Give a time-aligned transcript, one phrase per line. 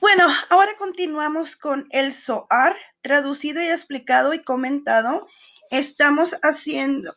[0.00, 5.26] Bueno, ahora continuamos con el SOAR, traducido y explicado y comentado.
[5.70, 7.12] Estamos haciendo,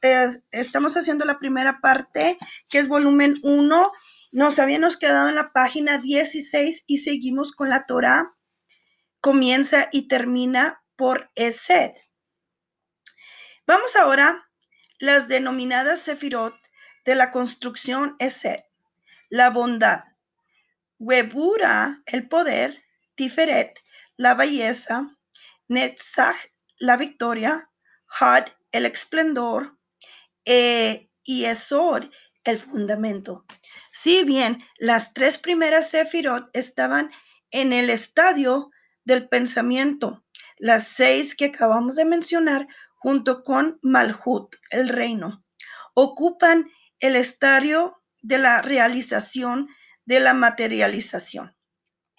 [0.51, 2.39] estamos haciendo la primera parte,
[2.69, 3.91] que es volumen 1.
[4.31, 8.33] Nos habíamos quedado en la página 16 y seguimos con la Torah.
[9.19, 11.91] Comienza y termina por Esed.
[13.67, 14.49] Vamos ahora
[14.97, 16.55] las denominadas Sefirot
[17.05, 18.61] de la construcción Esed.
[19.29, 20.03] La bondad,
[21.03, 22.79] Webura, el poder,
[23.15, 23.79] Tiferet,
[24.17, 25.17] la belleza,
[25.67, 26.37] Netzach,
[26.77, 27.71] la victoria,
[28.19, 29.79] Had, el esplendor,
[30.45, 32.07] e, y Esor,
[32.43, 33.45] el fundamento.
[33.91, 37.09] Si bien las tres primeras Sefirot estaban
[37.49, 38.69] en el estadio
[39.03, 40.23] del pensamiento,
[40.59, 45.43] las seis que acabamos de mencionar, junto con Malhut, el reino,
[45.95, 49.67] ocupan el estadio de la realización
[50.05, 51.55] de la materialización.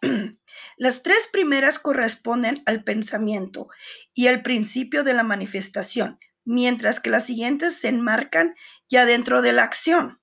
[0.77, 3.69] Las tres primeras corresponden al pensamiento
[4.15, 8.55] y al principio de la manifestación, mientras que las siguientes se enmarcan
[8.89, 10.21] ya dentro de la acción.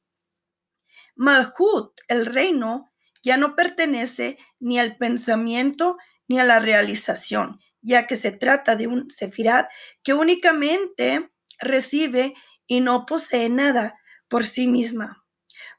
[1.15, 2.91] Malhut, el reino,
[3.23, 5.97] ya no pertenece ni al pensamiento
[6.27, 9.69] ni a la realización, ya que se trata de un sefirat
[10.03, 12.33] que únicamente recibe
[12.67, 15.25] y no posee nada por sí misma,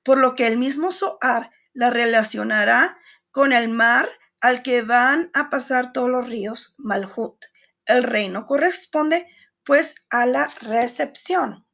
[0.02, 2.98] por lo que el mismo Soar la relacionará
[3.30, 4.08] con el mar
[4.40, 7.44] al que van a pasar todos los ríos Malhut.
[7.84, 9.26] El reino corresponde
[9.64, 11.66] pues a la recepción.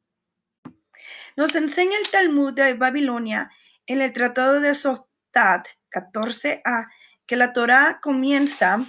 [1.35, 3.51] Nos enseña el Talmud de Babilonia
[3.85, 6.87] en el Tratado de Sotad 14a
[7.25, 8.83] que la Torah comienza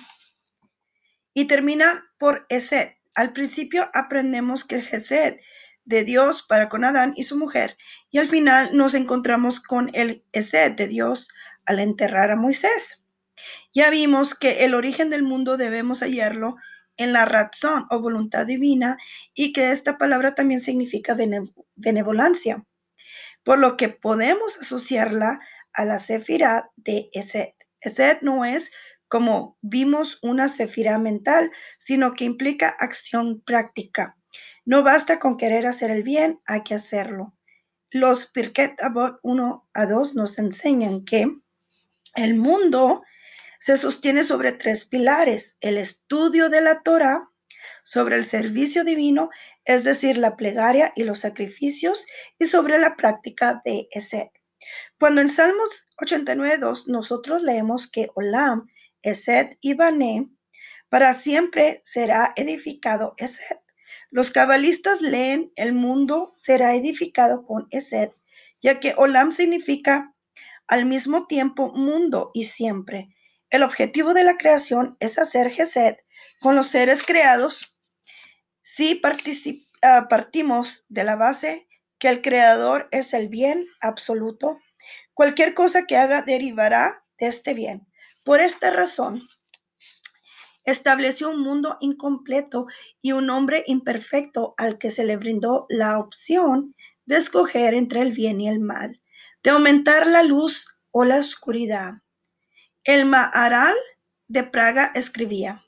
[1.34, 2.92] y termina por Esed.
[3.14, 4.80] Al principio aprendemos que
[5.88, 7.78] de Dios para con Adán y su mujer.
[8.10, 11.30] Y al final nos encontramos con el Esed de Dios
[11.64, 13.06] al enterrar a Moisés.
[13.72, 16.56] Ya vimos que el origen del mundo debemos hallarlo
[16.98, 18.98] en la razón o voluntad divina
[19.32, 21.16] y que esta palabra también significa
[21.76, 22.64] benevolencia,
[23.42, 25.40] por lo que podemos asociarla
[25.72, 27.54] a la sefira de Esed.
[27.80, 28.72] Esed no es
[29.06, 34.17] como vimos una sefira mental, sino que implica acción práctica.
[34.64, 37.34] No basta con querer hacer el bien, hay que hacerlo.
[37.90, 41.26] Los Pirket Abot 1 a 2 nos enseñan que
[42.14, 43.02] el mundo
[43.60, 47.28] se sostiene sobre tres pilares, el estudio de la Torah,
[47.82, 49.30] sobre el servicio divino,
[49.64, 52.06] es decir, la plegaria y los sacrificios,
[52.38, 54.28] y sobre la práctica de Esed.
[54.98, 58.68] Cuando en Salmos 89.2 nosotros leemos que Olam,
[59.02, 60.28] Esed y Bané,
[60.88, 63.56] para siempre será edificado Esed.
[64.10, 68.10] Los cabalistas leen el mundo será edificado con Esed,
[68.60, 70.14] ya que Olam significa
[70.66, 73.14] al mismo tiempo mundo y siempre.
[73.50, 75.96] El objetivo de la creación es hacer Gesed
[76.40, 77.78] con los seres creados.
[78.62, 79.00] Si
[79.82, 84.58] ah, partimos de la base que el creador es el bien absoluto,
[85.14, 87.86] cualquier cosa que haga derivará de este bien.
[88.24, 89.28] Por esta razón,
[90.70, 92.66] estableció un mundo incompleto
[93.00, 96.74] y un hombre imperfecto al que se le brindó la opción
[97.06, 99.00] de escoger entre el bien y el mal,
[99.42, 101.94] de aumentar la luz o la oscuridad.
[102.84, 103.74] El Maharal
[104.28, 105.64] de Praga escribía,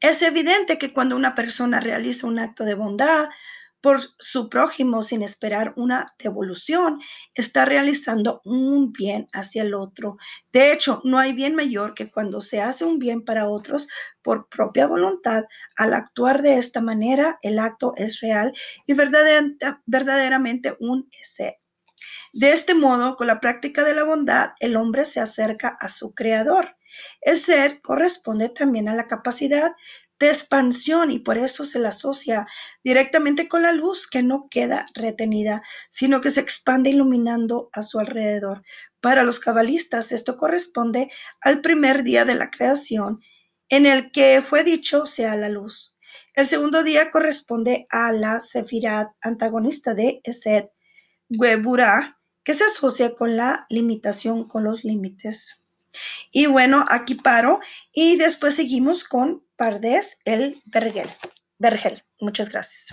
[0.00, 3.28] es evidente que cuando una persona realiza un acto de bondad,
[3.84, 7.02] por su prójimo sin esperar una devolución,
[7.34, 10.16] está realizando un bien hacia el otro.
[10.54, 13.86] De hecho, no hay bien mayor que cuando se hace un bien para otros
[14.22, 15.44] por propia voluntad.
[15.76, 18.54] Al actuar de esta manera, el acto es real
[18.86, 21.60] y verdaderamente un ese.
[22.32, 26.14] De este modo, con la práctica de la bondad, el hombre se acerca a su
[26.14, 26.74] creador.
[27.20, 29.72] El ser corresponde también a la capacidad
[30.30, 32.46] expansión y por eso se la asocia
[32.82, 37.98] directamente con la luz que no queda retenida, sino que se expande iluminando a su
[37.98, 38.62] alrededor.
[39.00, 43.20] Para los cabalistas esto corresponde al primer día de la creación
[43.68, 45.98] en el que fue dicho sea la luz.
[46.34, 50.64] El segundo día corresponde a la Sefirat antagonista de Esed,
[51.28, 55.63] Weburah, que se asocia con la limitación, con los límites.
[56.30, 57.60] Y bueno, aquí paro
[57.92, 61.10] y después seguimos con Pardes el Vergel.
[61.58, 62.04] Vergel.
[62.20, 62.82] Muchas gracias.